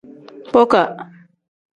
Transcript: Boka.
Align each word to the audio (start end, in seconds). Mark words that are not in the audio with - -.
Boka. 0.53 0.81